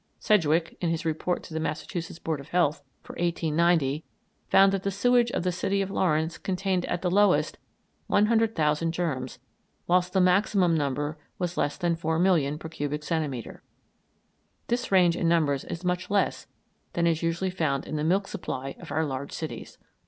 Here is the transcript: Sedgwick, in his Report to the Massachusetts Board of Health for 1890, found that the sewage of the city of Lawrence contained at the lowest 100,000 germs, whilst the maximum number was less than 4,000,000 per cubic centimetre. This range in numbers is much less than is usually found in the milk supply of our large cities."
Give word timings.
Sedgwick, 0.17 0.77
in 0.81 0.89
his 0.89 1.05
Report 1.05 1.43
to 1.43 1.53
the 1.53 1.59
Massachusetts 1.59 2.17
Board 2.17 2.39
of 2.39 2.49
Health 2.49 2.81
for 3.03 3.13
1890, 3.19 4.03
found 4.49 4.71
that 4.73 4.81
the 4.81 4.89
sewage 4.89 5.29
of 5.29 5.43
the 5.43 5.51
city 5.51 5.79
of 5.83 5.91
Lawrence 5.91 6.39
contained 6.39 6.85
at 6.85 7.03
the 7.03 7.11
lowest 7.11 7.59
100,000 8.07 8.91
germs, 8.93 9.37
whilst 9.85 10.13
the 10.13 10.19
maximum 10.19 10.73
number 10.75 11.19
was 11.37 11.55
less 11.55 11.77
than 11.77 11.95
4,000,000 11.95 12.57
per 12.57 12.69
cubic 12.69 13.03
centimetre. 13.03 13.61
This 14.69 14.91
range 14.91 15.15
in 15.15 15.29
numbers 15.29 15.65
is 15.65 15.85
much 15.85 16.09
less 16.09 16.47
than 16.93 17.05
is 17.05 17.21
usually 17.21 17.51
found 17.51 17.85
in 17.85 17.95
the 17.95 18.03
milk 18.03 18.27
supply 18.27 18.75
of 18.79 18.91
our 18.91 19.05
large 19.05 19.31
cities." 19.31 19.77